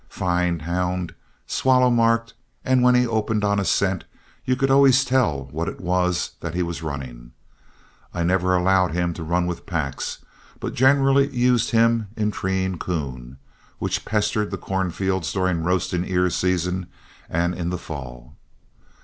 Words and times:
Fine 0.09 0.61
hound, 0.61 1.13
swallow 1.45 1.91
marked, 1.91 2.33
and 2.65 2.81
when 2.81 2.95
he 2.95 3.05
opened 3.05 3.43
on 3.43 3.59
a 3.59 3.63
scent 3.63 4.03
you 4.43 4.55
could 4.55 4.71
always 4.71 5.05
tell 5.05 5.43
what 5.51 5.69
it 5.69 5.79
was 5.79 6.31
that 6.39 6.55
he 6.55 6.63
was 6.63 6.81
running. 6.81 7.33
I 8.11 8.23
never 8.23 8.55
allowed 8.55 8.93
him 8.93 9.13
to 9.13 9.23
run 9.23 9.45
with 9.45 9.67
packs, 9.67 10.25
but 10.59 10.73
generally 10.73 11.29
used 11.29 11.69
him 11.69 12.07
in 12.17 12.31
treeing 12.31 12.79
coon, 12.79 13.37
which 13.77 14.03
pestered 14.03 14.49
the 14.49 14.57
cornfields 14.57 15.31
during 15.31 15.61
roasting 15.63 16.03
ear 16.07 16.31
season 16.31 16.87
and 17.29 17.53
in 17.53 17.69
the 17.69 17.77
fall. 17.77 18.33